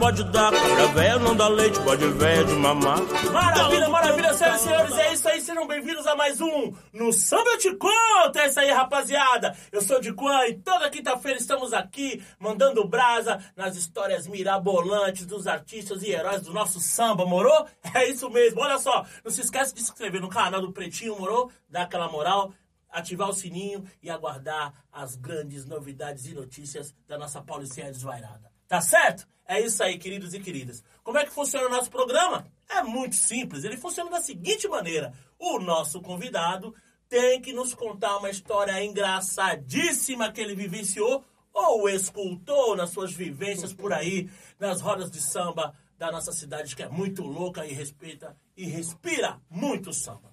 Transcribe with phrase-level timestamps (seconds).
[0.00, 0.50] pode dar.
[0.50, 2.98] Cabra velha não dá leite, pode velha de mamar.
[3.30, 4.98] Maravilha, maravilha, senhoras e senhores.
[4.98, 8.38] É isso aí, sejam bem-vindos a mais um No Samba Eu Te Conto.
[8.38, 9.54] É isso aí, rapaziada.
[9.70, 15.46] Eu sou de Quan e toda quinta-feira estamos aqui mandando brasa nas histórias mirabolantes dos
[15.46, 17.66] artistas e heróis do nosso samba, morou?
[17.92, 18.60] É isso mesmo.
[18.62, 21.50] Olha só, não se esquece de se inscrever no canal do Pretinho, morou?
[21.68, 22.54] Dá aquela moral
[22.88, 28.49] ativar o sininho e aguardar as grandes novidades e notícias da nossa Paulicinha Desvairada.
[28.70, 29.26] Tá certo?
[29.48, 30.84] É isso aí, queridos e queridas.
[31.02, 32.46] Como é que funciona o nosso programa?
[32.68, 33.64] É muito simples.
[33.64, 36.72] Ele funciona da seguinte maneira: o nosso convidado
[37.08, 43.72] tem que nos contar uma história engraçadíssima que ele vivenciou ou escultou nas suas vivências
[43.72, 48.36] por aí, nas rodas de samba da nossa cidade, que é muito louca e respeita
[48.56, 50.29] e respira muito samba.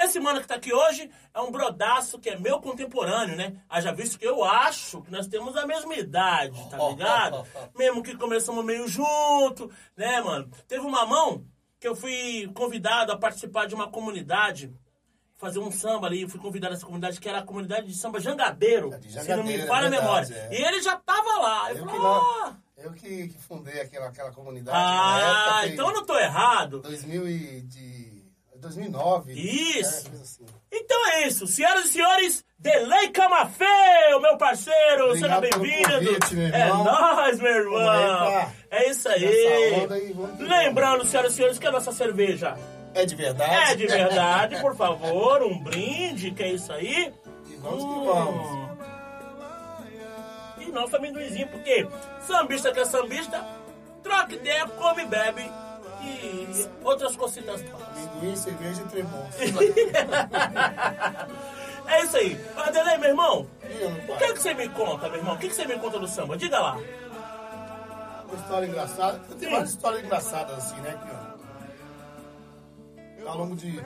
[0.00, 3.56] Esse mano que tá aqui hoje é um brodaço que é meu contemporâneo, né?
[3.68, 7.46] Haja visto que eu acho que nós temos a mesma idade, tá ligado?
[7.76, 10.50] Mesmo que começamos meio junto, né, mano?
[10.66, 11.44] Teve uma mão
[11.78, 14.72] que eu fui convidado a participar de uma comunidade,
[15.36, 18.92] fazer um samba ali, fui convidado nessa comunidade que era a comunidade de samba Jangadeiro,
[18.92, 20.34] É de se não Jangadeiro, me é falha a memória.
[20.34, 20.58] é.
[20.60, 21.70] E ele já tava lá.
[21.72, 24.76] Eu, Eu falei, "Ah, eu que, que fundei aquela, aquela comunidade.
[24.78, 26.80] ah, época, então eu não tô errado.
[26.80, 27.89] 2000 e de,
[28.60, 29.32] 2009.
[29.32, 30.06] Isso.
[30.06, 30.46] É, coisa assim.
[30.72, 36.54] Então é isso, senhoras e senhores, Delay Camafeu, meu parceiro, seja Obrigado pelo bem-vindo.
[36.54, 38.50] É nóis, meu irmão.
[38.70, 39.24] É isso aí.
[39.90, 42.56] aí, Lembrando, senhoras e senhores, que a nossa cerveja
[42.94, 43.72] É de verdade?
[43.72, 47.12] é de verdade, por favor, um brinde, que é isso aí.
[47.48, 48.00] E vamos Hum.
[48.00, 48.70] que vamos.
[50.58, 51.86] E nosso amendoizinho, porque
[52.26, 53.44] sambista que é sambista,
[54.02, 55.50] troca ideia, come, bebe
[56.02, 57.62] e outras cositas.
[57.62, 59.26] Amendoim, cerveja e tremor.
[61.90, 62.40] É isso aí.
[62.56, 63.46] Adelei, meu irmão,
[64.08, 65.34] O que, é que você me conta, meu irmão?
[65.34, 66.36] O que, que você me conta do samba?
[66.36, 66.78] Diga lá.
[68.28, 69.20] Uma história engraçada.
[69.28, 70.96] Eu tenho várias histórias engraçadas assim, né?
[73.16, 73.82] Que, ó, ao longo de...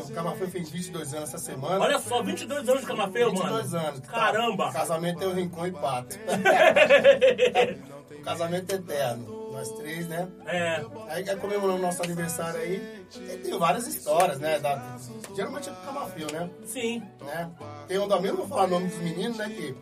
[0.00, 1.84] O Camafeu fez 22 anos essa semana.
[1.84, 3.56] Olha só, 22 anos de Camafeu, mano.
[3.56, 4.00] 22 anos.
[4.00, 4.72] Caramba.
[4.72, 6.16] Casamento tem o Rincon e Pato.
[8.24, 9.35] casamento eterno.
[9.72, 10.28] Três, né?
[10.46, 13.06] É, Aí aí comemoramos nosso aniversário aí.
[13.14, 14.58] E tem várias histórias, né?
[14.58, 14.96] Da,
[15.34, 16.50] geralmente é do Camafeu, né?
[16.64, 17.02] sim.
[17.20, 17.50] né?
[17.88, 19.48] Tem um da mesma, vou falar o nome dos meninos, né?
[19.48, 19.74] Que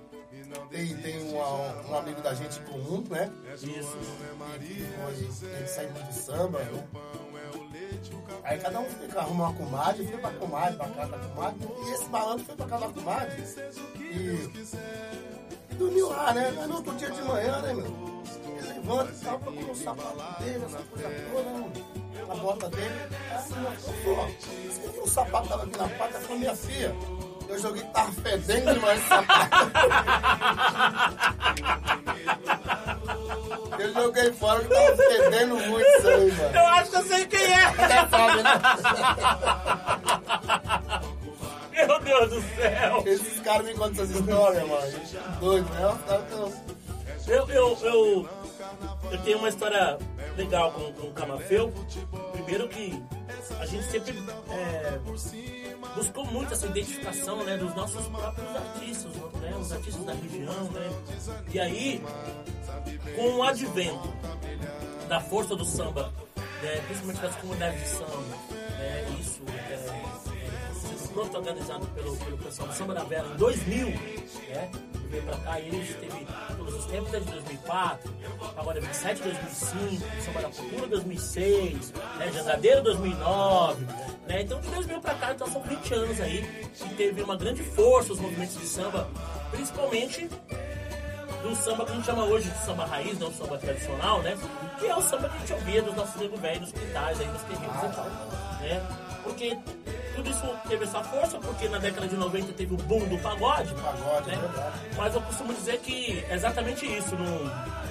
[0.70, 3.30] tem, tem uma- um amigo da gente comum, né?
[3.54, 3.96] Isso.
[4.60, 6.84] Que foi, a gente saiu do samba, né?
[8.44, 11.91] Aí cada um foi arrumar uma comadre, foi pra comadre, pra casa da comadre, e
[11.93, 13.44] esse malandro foi pra casa da comadre
[13.99, 14.50] e,
[15.71, 16.53] e dormiu lá, né?
[16.56, 17.87] Mas no outro dia de manhã, né, meu?
[18.56, 21.72] Ele levanta e tal, procura o sapato dele, essa coisa toda, né?
[22.28, 22.94] A bota dele.
[23.34, 23.55] Assim,
[24.05, 26.21] pô, você viu o sapato tava aqui na pata?
[26.21, 26.94] Falou, minha filha,
[27.49, 29.71] eu joguei, tava fedendo demais esse sapato.
[33.84, 36.54] Eu joguei fora que tava fedendo muito isso aí, mano.
[36.56, 37.74] Eu acho que eu sei quem é.
[37.88, 38.50] Já sabe, né?
[41.86, 43.02] Meu Deus do céu.
[43.06, 44.92] Esses caras me contam essas histórias, mano.
[45.40, 45.82] Doido, né?
[46.30, 46.74] Eu-
[47.26, 48.28] Eu, eu, eu,
[49.12, 49.98] eu tenho uma história
[50.36, 51.72] legal com, com o Camafeu.
[52.32, 53.02] Primeiro que
[53.58, 54.98] a gente sempre é,
[55.94, 60.65] buscou muito essa identificação né, dos nossos próprios artistas, né, os artistas da região.
[60.71, 60.91] Né?
[61.53, 62.03] E aí,
[63.16, 64.12] com o advento
[65.09, 66.12] da força do samba,
[66.62, 68.37] né, principalmente das comunidades de samba,
[68.78, 74.71] né, isso é, é, protagonizado pelo, pelo pessoal do Samba da Vera em 2000, né,
[75.14, 76.26] veio pra cá e eles teve
[76.56, 78.10] todos os tempos desde 2004,
[78.56, 83.86] agora 27 2005, Samba da Cultura 2006, né, Jangadeiro 2009,
[84.26, 87.62] né, então de 2000 pra cá, então são 20 anos aí que teve uma grande
[87.62, 89.08] força os movimentos de samba,
[89.50, 90.28] principalmente
[91.42, 94.36] do samba que a gente chama hoje de samba raiz, não samba tradicional, né?
[94.78, 97.26] Que é o samba que a gente ouvia dos nossos negros velhos, nos quintais, aí
[97.26, 98.04] nos terrenos e tal,
[98.61, 98.82] né?
[99.22, 99.58] Porque
[100.14, 103.75] tudo isso teve essa força, porque na década de 90 teve o boom do pagode,
[103.75, 104.37] Pagode, né?
[104.37, 104.94] é.
[104.96, 107.84] Mas eu costumo dizer que é exatamente isso, não...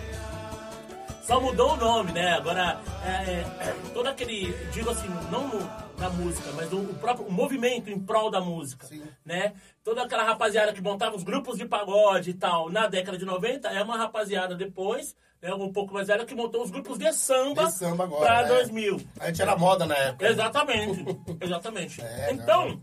[1.23, 2.33] Só mudou o nome, né?
[2.33, 5.49] Agora, é, é, todo aquele, digo assim, não
[5.97, 9.03] da música, mas o, o próprio o movimento em prol da música, Sim.
[9.25, 9.53] né?
[9.83, 13.69] Toda aquela rapaziada que montava os grupos de pagode e tal na década de 90
[13.69, 17.65] é uma rapaziada depois, né, um pouco mais velha, que montou os grupos de samba,
[17.65, 18.47] De samba agora, pra né?
[18.47, 19.01] 2000.
[19.19, 20.25] A gente era moda na época.
[20.25, 21.05] Exatamente,
[21.41, 22.01] exatamente.
[22.01, 22.81] É, então,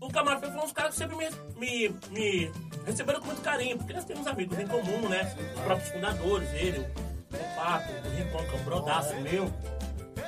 [0.00, 2.52] o Camargo foi uns caras que sempre me, me, me
[2.86, 5.34] receberam com muito carinho, porque nós temos amigos em comum, né?
[5.56, 9.44] Os próprios fundadores, ele, o Pato, o Rincon, que é um brodaço meu,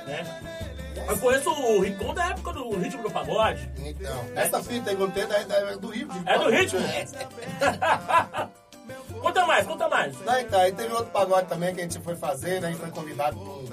[0.05, 0.41] né?
[1.07, 3.69] Eu conheço o Rincon da época do Ritmo do Pagode.
[3.77, 6.09] Então, essa fita aí tenho é é do Rio.
[6.25, 6.79] É do ritmo?
[9.21, 10.19] Conta mais, conta mais.
[10.21, 12.71] Não, então, aí teve outro pagode também que a gente foi fazer, né?
[12.71, 13.65] E foi convidado um-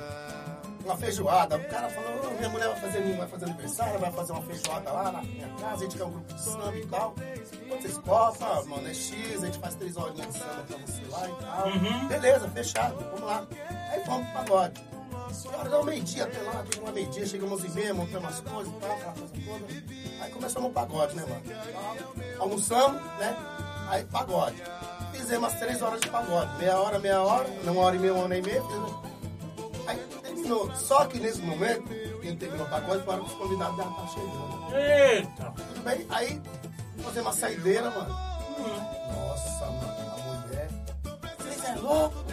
[0.84, 1.56] uma feijoada.
[1.56, 4.90] O cara falou, "Ô, minha mulher vai fazer, vai fazer aniversário, vai fazer uma feijoada
[4.92, 7.14] lá na minha casa, a gente quer um grupo de samba e tal.
[7.68, 11.02] Vocês possam, ah, mano, é X, a gente faz três horinhas de samba pra você
[11.10, 11.66] lá e tal.
[11.68, 12.08] Uhum.
[12.08, 13.46] Beleza, fechado, vamos lá.
[13.90, 14.92] Aí fomos pro pagode.
[15.32, 18.70] Senhora, dá um meio-dia até lá, tudo uma meio-dia, chegamos e meia, montamos as coisas
[18.72, 19.64] e tal, aquela coisa toda.
[20.20, 21.42] Aí começamos o pagode, né, mano?
[22.38, 23.36] Almoçamos, né?
[23.88, 24.62] Aí pagode.
[25.22, 26.58] Fizemos umas três horas de pagode.
[26.58, 28.62] Meia hora, meia hora, não uma hora e meia, uma hora e meia.
[29.86, 30.74] Aí terminou.
[30.74, 31.88] Só que nesse momento,
[32.20, 34.74] quem terminou o pagode, para os convidados já tá chegando.
[34.74, 35.52] Eita.
[35.56, 36.06] Tudo bem?
[36.10, 36.42] Aí
[37.04, 38.08] fazemos uma saideira, mano.
[38.08, 40.69] Nossa, mano, a mulher.
[41.38, 42.24] Vocês é louco?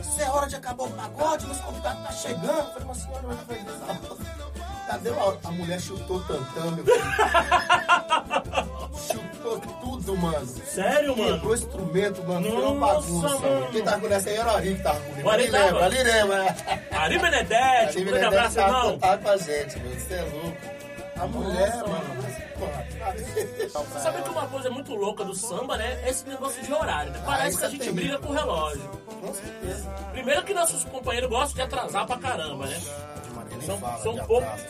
[0.00, 2.48] Isso é hora de acabar o pagode, meus convidados tá chegando.
[2.48, 4.26] Eu falei, mas senhora, mas foi isso?
[4.88, 5.38] Cadê a hora?
[5.44, 6.96] A mulher chutou tantão, meu filho.
[9.86, 10.46] Tudo, mano.
[10.66, 11.34] Sério, mano?
[11.34, 12.50] Quebrou instrumento, mano.
[12.50, 13.40] Foi uma Nossa, bagunça, mano.
[13.60, 13.66] mano.
[13.72, 15.30] Quem tava com essa aí era o Ari que tava comigo.
[15.30, 15.64] Ali tava?
[15.64, 16.36] lembra, ali lembra.
[16.46, 16.96] é.
[16.96, 18.98] Ari Benedetti, um grande abraço, irmão.
[18.98, 19.92] Tá com a gente, meu.
[20.00, 20.56] Você é louco.
[21.18, 22.14] A mulher, Nossa, mano.
[22.14, 22.26] mano.
[23.72, 25.98] Você sabe que uma coisa muito louca do samba, né?
[26.04, 27.22] É esse negócio de horário, né?
[27.24, 28.82] Parece isso que a é gente briga com o relógio.
[29.20, 29.88] Com certeza.
[30.12, 32.78] Primeiro que nossos companheiros gostam de atrasar pra caramba, né?
[33.64, 34.14] São, fala são,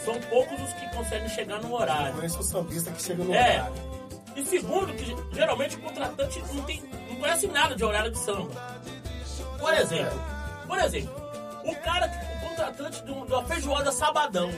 [0.05, 2.15] são poucos os que conseguem chegar no Eu horário.
[2.15, 3.39] conheço o sambista que chega no É.
[3.57, 3.73] horário.
[4.37, 8.51] E segundo, que geralmente o contratante não, tem, não conhece nada de horário de samba.
[9.59, 10.21] Por exemplo,
[10.67, 11.23] por exemplo,
[11.65, 12.07] o cara,
[12.37, 14.51] o contratante de um- uma feijoada sabadão,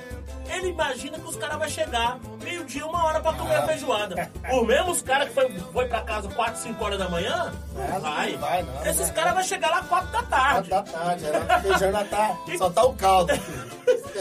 [0.51, 4.31] ele imagina que os caras vão chegar meio-dia, uma hora pra comer a feijoada.
[4.53, 8.01] Os mesmos caras que foi, foi pra casa 4, 5 horas da manhã, É, não
[8.01, 8.33] vai.
[8.33, 10.71] não vai, não, Esses caras vão chegar lá 4 da tarde.
[10.71, 12.37] da tarde, era feijão já tá.
[12.59, 13.33] Só tá o caldo.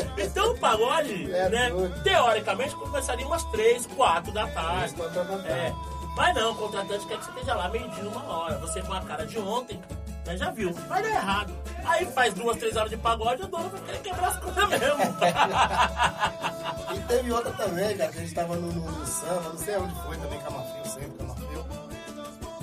[0.17, 1.71] Então o pagode, É né,
[2.03, 4.93] teoricamente, começaria umas 3, 4 da tarde.
[4.95, 5.47] Quatro da tarde.
[5.47, 5.73] É.
[6.15, 8.57] Mas não, o contratante quer que você esteja lá meio-dia, uma hora.
[8.57, 9.79] Você com a cara de ontem,
[10.25, 10.73] né, já viu.
[10.73, 11.53] Vai dar errado.
[11.85, 15.17] Aí faz duas, três horas de pagode, o dono vai querer quebrar as coisas mesmo.
[16.95, 19.75] E teve outra também, cara, que a gente tava no, no, no samba, não sei
[19.75, 21.65] onde foi também, Camafrio, sempre Camafrio.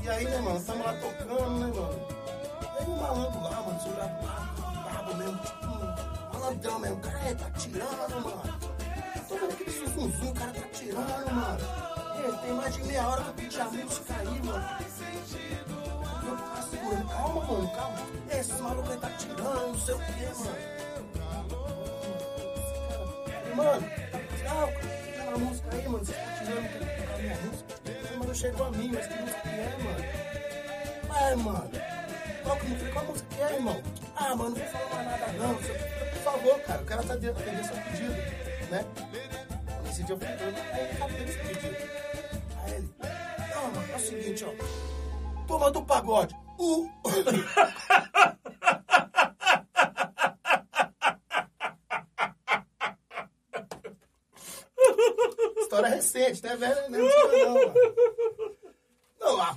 [0.02, 2.06] E aí, né, mano, estamos lá tocando, né, mano?
[2.78, 4.08] Aí um malandro lá, mano, se olhar
[6.44, 8.42] malandrão mesmo, cara, é, tá tirando, mano.
[9.28, 11.58] Tô vendo aquele zuzum, o cara tá tirando, mano.
[12.16, 14.64] E aí, tem mais de meia hora que eu pedi a música aí, mano.
[16.26, 17.96] Eu tava segurando, calma, mano, calma.
[18.30, 20.74] Esse maluco aí tá tirando, não sei o que, mano.
[23.54, 23.90] Mano,
[24.42, 28.18] calma, aquela música aí, mano, você tá tirando a minha música.
[28.18, 30.04] Mano, chegou a mim, mas que música que é, mano?
[31.08, 31.70] Vai, mano.
[32.42, 32.58] Qual,
[32.92, 33.82] qual música que é, irmão?
[34.16, 36.13] Ah, mano, não vou falar mais nada não.
[36.24, 38.14] Favor, cara, o cara tá dentro atender seu pedido,
[38.70, 38.84] né?
[39.84, 41.76] Nesse dia eu falei, eu atendendo esse pedido.
[42.64, 42.88] Aí ele,
[43.54, 44.52] não, mano, é o seguinte, ó.
[45.46, 46.34] Toma do pagode.
[46.58, 46.90] Uh.
[55.60, 56.90] História recente, né, velho?
[56.90, 57.74] Não, tira não, mano.
[59.20, 59.56] Não, a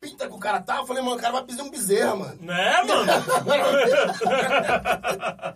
[0.00, 2.38] pinta que o cara tá, eu falei, mano, o cara vai pedir um bezerra, mano.
[2.40, 3.12] né, mano?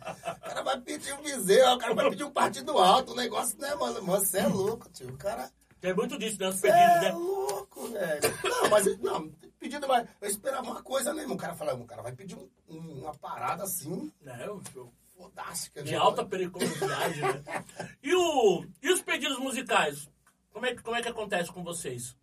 [1.42, 3.58] O cara vai pedir um bezerra, o cara vai pedir um partido alto, o negócio,
[3.58, 4.02] né, mano?
[4.02, 5.08] Mano, você é louco, tio.
[5.10, 6.48] O cara Tem muito disso, né?
[6.48, 7.12] Os pedidos, é né?
[7.12, 8.20] louco, velho.
[8.44, 11.34] Não, mas não, pedido, mas eu esperava uma coisa mesmo.
[11.34, 14.42] O cara falou, o cara vai pedir um- um- uma parada assim, né?
[14.46, 16.30] eu- eu- fodástica, De né, alta mano?
[16.30, 17.42] periculosidade, né?
[18.02, 20.08] E, o, e os pedidos musicais?
[20.52, 22.16] Como é, como é que acontece com vocês?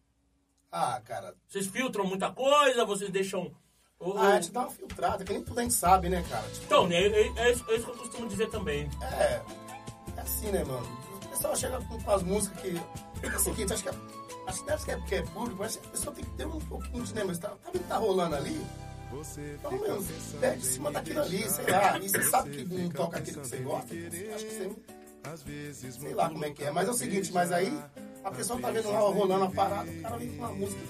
[0.71, 1.33] Ah, cara.
[1.47, 2.83] Vocês filtram muita coisa?
[2.85, 3.55] Vocês deixam.
[3.99, 6.47] O- Ah, a gente dá uma filtrada, que nem tudo a gente sabe, né, cara?
[6.49, 8.89] Tipo, Então, né, é, é isso, é isso que eu costumo dizer também.
[9.01, 9.41] É,
[10.17, 10.87] é assim, né, mano?
[11.25, 12.81] O pessoal chega com, com as músicas que.
[13.21, 13.93] É o seguinte, acho que, é-
[14.47, 17.03] acho que deve ser porque é público, mas a pessoa tem que ter um pouquinho
[17.03, 17.41] de lembrança.
[17.41, 18.65] Tá, tá vendo que tá rolando ali?
[19.59, 20.03] Então, meu,
[20.39, 21.97] pede em cima daquilo ali, sei lá.
[21.99, 24.71] E você sabe que não toca aquilo que você gosta, você acho que você.
[25.99, 26.71] Sei lá como é que é.
[26.71, 27.77] Mas é o seguinte, mas aí
[28.23, 30.81] a pessoa tá vendo lá rolando a parada, o cara vem com uma música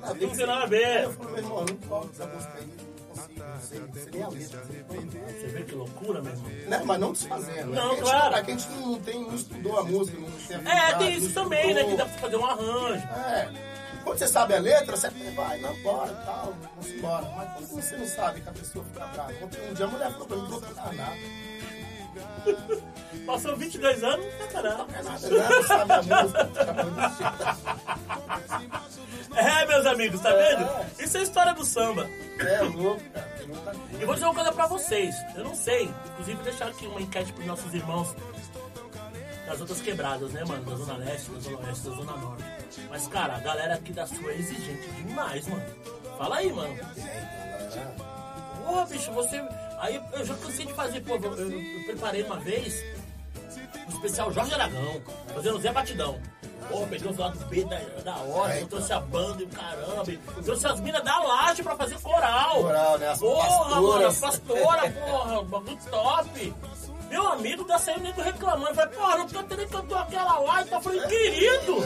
[0.00, 0.34] que não.
[0.34, 1.04] Não nada a Aí ver.
[1.04, 4.30] eu falo, meu irmão, não toca essa música aí, não não não não.
[4.30, 6.50] Você vê que loucura, meu irmão.
[6.68, 6.82] Né?
[6.84, 7.70] Mas não desfazendo.
[7.70, 7.76] né?
[7.80, 8.30] Não, claro.
[8.32, 11.18] Pra quem a gente não, tem, não estudou a música, não tem É, tem não
[11.18, 11.84] isso também, né?
[11.84, 13.02] Que dá pra fazer um arranjo.
[13.06, 13.50] É.
[14.04, 17.28] Quando você sabe a letra, você vai, não, bora e tal, vamos embora.
[17.36, 19.32] Mas quando você não sabe que a pessoa fica brava.
[19.42, 21.16] Ontem um dia a mulher falou pra mim, não tocar nada.
[23.26, 24.76] Passou 22 anos, não tá nada.
[24.76, 27.56] Não nada, não, sabe a música.
[29.36, 30.68] É, meus amigos, tá vendo?
[30.98, 32.08] Isso é história do samba.
[32.40, 33.26] É louco, cara.
[33.38, 34.02] Tem muita coisa.
[34.02, 35.14] E vou dizer uma coisa pra vocês.
[35.34, 35.90] Eu não sei.
[36.12, 38.14] Inclusive, deixar aqui uma enquete pros nossos irmãos
[39.46, 40.64] das outras quebradas, né, mano?
[40.64, 42.44] Da Zona Leste, da Zona Oeste, da Zona Norte.
[42.90, 45.64] Mas, cara, a galera aqui da sua é exigente demais, mano.
[46.18, 46.74] Fala aí, mano.
[48.64, 49.36] Porra, bicho, você.
[49.78, 52.82] Aí eu já cansei de fazer, pô, eu, eu- eu preparei uma vez
[53.86, 55.00] um especial Jorge Aragão,
[55.34, 56.18] fazendo Zé Batidão.
[56.68, 60.10] Porra, peguei os lados B da, da hora, eu trouxe a banda e o caramba.
[60.10, 62.62] e Trouxe as minas da laje pra fazer coral.
[62.62, 63.08] Coral, né?
[63.10, 63.82] As porra, pastoras.
[63.82, 66.54] mano, as pastoras, porra, bagulho top.
[67.08, 68.74] Meu amigo tá saindo reclamando.
[68.74, 70.60] Falei, porra, não cantei nem cantou aquela.
[70.62, 71.76] Então eu falei, querido,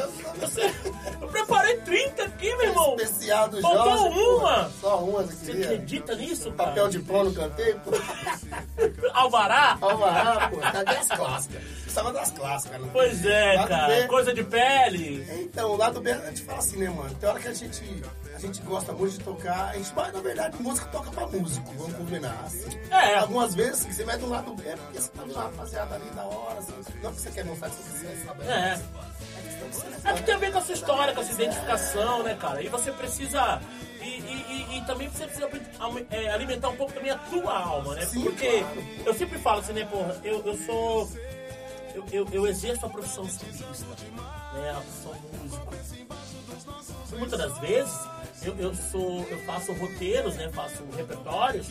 [0.40, 0.74] você-
[1.20, 2.96] eu preparei 30 aqui, meu irmão.
[2.98, 4.18] Especial do Faltou Jorge.
[4.18, 4.64] uma.
[4.64, 4.70] pô.
[4.80, 5.64] Só uma, você Você queria?
[5.66, 6.70] acredita nisso, cara?
[6.70, 7.90] Papel de pão não cantei, pô.
[9.12, 9.76] Alvará?
[9.80, 10.56] Alvará, pô.
[10.56, 11.62] Cadê as clássicas?
[11.90, 12.88] Precisava das clássicas, né?
[12.92, 13.86] Pois é, Lado cara.
[14.02, 14.06] B.
[14.06, 15.26] Coisa de pele.
[15.42, 17.12] Então, o lado B, a gente fala assim, né, mano?
[17.16, 17.82] Tem hora que a gente,
[18.32, 21.68] a gente gosta muito de tocar, a gente, mas na verdade, música toca pra músico,
[21.76, 22.40] vamos combinar.
[22.46, 22.78] Assim.
[22.92, 23.16] É.
[23.16, 26.10] Algumas vezes, você vai do lado B, é porque você tá vendo uma rapaziada ali
[26.10, 28.44] da hora, assim, não que você quer mostrar você quer saber.
[28.48, 28.80] É.
[30.04, 32.62] É que tem a ver com a sua história, com a sua identificação, né, cara?
[32.62, 33.60] E você precisa.
[34.00, 35.48] E, e- e- e também você precisa
[36.10, 38.06] é, alimentar um pouco também a tua alma, né?
[38.06, 38.84] Sim, Porque claro.
[39.06, 41.08] eu sempre falo assim, né, porra, eu, eu sou.
[42.12, 43.86] Eu, eu, eu exerço a profissão sambista,
[44.54, 44.70] né?
[44.70, 45.70] A profissão músico.
[47.18, 47.94] Muitas das vezes
[48.42, 49.26] eu, eu sou.
[49.28, 50.50] eu faço roteiros, né?
[50.52, 51.68] Faço repertórios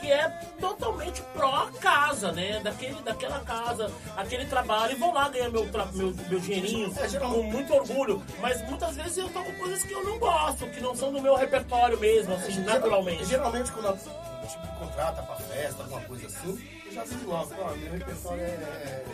[0.00, 0.28] que é
[0.60, 2.60] totalmente pró casa, né?
[2.60, 7.42] Daquele, daquela casa, aquele trabalho, e vou lá ganhar meu, meu, meu dinheirinho É, com
[7.42, 8.22] muito orgulho.
[8.40, 11.34] Mas muitas vezes eu toco coisas que eu não gosto, que não são do meu
[11.34, 13.24] repertório mesmo, assim, naturalmente.
[13.24, 17.72] Geralmente, quando a tipo, contrata pra festa, alguma coisa assim, eu já digo logo, ó,
[17.72, 19.04] meu repertório é,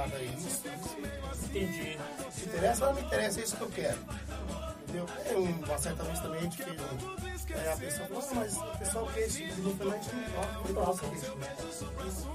[0.00, 1.46] é, é a isso, isso.
[1.46, 1.98] Entendi.
[2.32, 3.98] Se interessa ou não me interessa, é isso que eu quero.
[4.82, 5.06] Entendeu?
[5.26, 7.30] É um, uma certa vez também a gente fez um.
[7.54, 10.14] Aí a pessoa falou, "Ah, mas o pessoal quer esse tipo de a gente
[10.74, 12.28] não isso.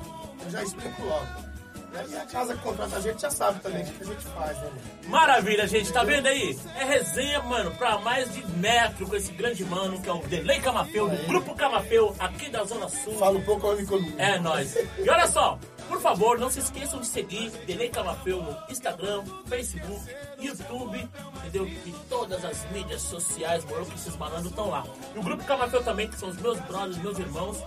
[0.43, 1.55] Eu já explico logo.
[1.93, 4.25] E aí a casa que contrata a gente já sabe também o que a gente
[4.25, 4.81] faz, né, mano?
[5.09, 6.59] Maravilha, gente, tá vendo aí?
[6.77, 10.59] É resenha, mano, pra mais de metro com esse grande mano que é o Delay
[10.59, 13.17] Camafeu, do Grupo Camafeu, aqui da Zona Sul.
[13.17, 14.05] Fala um pouco ao Nicolau.
[14.17, 14.75] É nóis.
[14.75, 15.57] E olha só,
[15.87, 20.01] por favor, não se esqueçam de seguir Delay Camafeu no Instagram, Facebook,
[20.39, 21.67] YouTube, entendeu?
[21.67, 24.83] E todas as mídias sociais, moro, que esses malandros estão lá.
[25.15, 27.57] E o Grupo Camafeu também, que são os meus brothers, meus irmãos.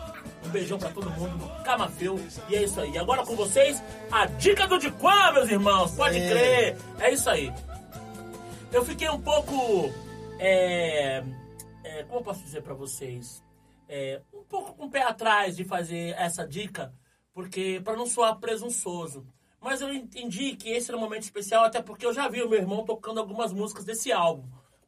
[0.45, 2.19] Um beijão pra todo mundo no Camafeu.
[2.49, 2.93] E é isso aí.
[2.93, 5.91] E agora com vocês, a dica do Diquan, meus irmãos.
[5.97, 6.31] Pode É.
[6.31, 6.77] crer.
[7.01, 7.53] É isso aí.
[8.73, 9.93] Eu fiquei um pouco.
[10.39, 11.25] é,
[11.83, 13.43] é, como eu posso dizer pra vocês?
[13.89, 16.93] É, um pouco com o pé atrás de fazer essa dica,
[17.39, 19.25] porque para não soar presunçoso.
[19.61, 22.49] Mas eu entendi que esse era um momento especial, até porque eu já vi o
[22.49, 24.43] meu irmão tocando algumas músicas desse álbum.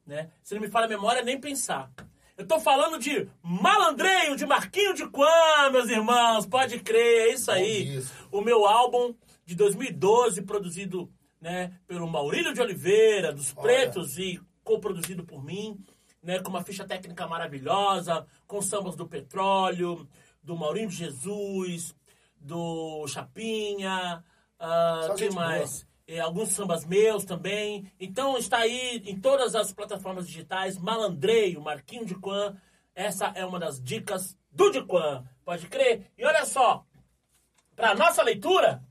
[0.04, 0.32] Né?
[0.42, 1.92] Se não me falha a memória, nem pensar.
[2.36, 7.52] Eu tô falando de Malandreio, de Marquinho de Quan, meus irmãos, pode crer, é isso
[7.52, 7.98] aí.
[7.98, 8.12] Isso.
[8.32, 9.14] O meu álbum
[9.46, 11.08] de 2012, produzido
[11.40, 13.62] né, pelo Maurílio de Oliveira, dos Olha.
[13.62, 15.78] Pretos, e co-produzido por mim,
[16.20, 20.04] né, com uma ficha técnica maravilhosa, com sambas do Petróleo,
[20.42, 21.94] do Maurinho de Jesus,
[22.40, 24.24] do Chapinha,
[24.58, 25.86] ah, Só quem gente mais?
[26.06, 27.90] É, alguns sambas meus também.
[27.98, 32.56] Então está aí em todas as plataformas digitais, Malandreio, Marquinho de Quan.
[32.94, 36.10] Essa é uma das dicas do de Quan, pode crer?
[36.18, 36.84] E olha só,
[37.76, 38.82] para nossa leitura,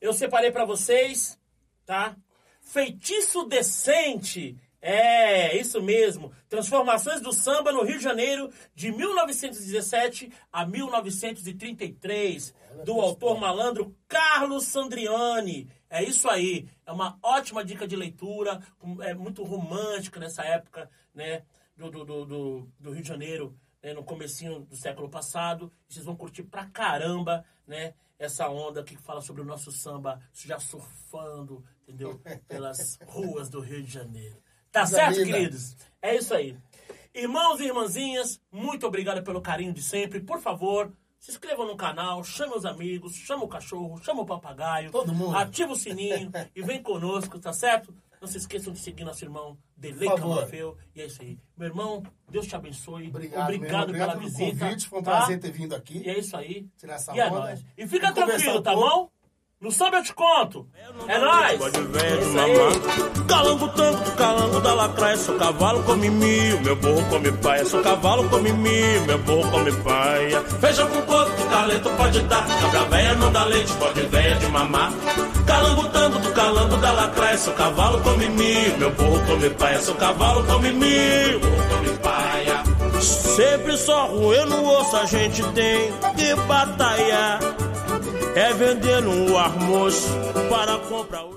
[0.00, 1.38] eu separei para vocês,
[1.84, 2.14] tá?
[2.60, 4.56] Feitiço Decente.
[4.80, 6.32] É, isso mesmo.
[6.48, 12.54] Transformações do samba no Rio de Janeiro de 1917 a 1933,
[12.84, 15.68] do autor malandro Carlos Sandriani.
[15.90, 16.68] É isso aí.
[16.86, 18.60] É uma ótima dica de leitura,
[19.00, 21.42] é muito romântica nessa época, né,
[21.76, 25.72] do, do, do, do- do Rio de Janeiro, né, no comecinho do século passado.
[25.88, 27.94] Vocês vão curtir pra caramba, né?
[28.18, 32.20] Essa onda que fala sobre o nosso samba já surfando, entendeu?
[32.48, 34.42] Pelas ruas do Rio de Janeiro.
[34.82, 35.32] Tá Coisa certo, linda.
[35.38, 35.76] queridos?
[36.02, 36.56] É isso aí.
[37.14, 40.20] Irmãos e irmãzinhas, muito obrigado pelo carinho de sempre.
[40.20, 44.90] Por favor, se inscrevam no canal, chame os amigos, chama o cachorro, chama o papagaio.
[44.90, 45.36] Todo mundo.
[45.36, 47.92] Ativa o sininho e vem conosco, tá certo?
[48.20, 50.08] Não se esqueçam de seguir nosso irmão Delei.
[50.08, 50.76] Camafeu.
[50.94, 51.38] E é isso aí.
[51.56, 53.08] Meu irmão, Deus te abençoe.
[53.08, 53.98] Obrigado, obrigado mesmo.
[54.06, 54.64] pela pelo visita.
[54.64, 55.16] convite, foi um tá?
[55.18, 56.02] prazer ter vindo aqui.
[56.04, 56.66] E é isso aí.
[56.76, 57.38] Tirar essa e é onda.
[57.40, 57.64] nóis.
[57.76, 59.08] E fica E tranquilo, tá bom?
[59.60, 60.68] No samba eu te conto.
[61.08, 61.60] É nóis.
[63.26, 65.16] Calango tango, calango da lacraia.
[65.16, 67.64] Sou cavalo come mil, meu burro come paia.
[67.64, 70.42] Sou cavalo come mil, meu burro come paia.
[70.60, 72.46] Feijão com coco, que talento pode dar.
[72.60, 74.92] Cabra véia não dá leite, pode véia de mamar.
[75.44, 77.38] Calango tango, do calango da lacraia.
[77.38, 79.80] Sou cavalo come mil, meu burro come paia.
[79.80, 82.62] Sou cavalo come mil, meu burro come paia.
[83.00, 87.40] Sempre só roendo o osso a gente tem que batalhar.
[88.38, 90.06] É vendendo o almoço
[90.48, 91.36] para comprar o.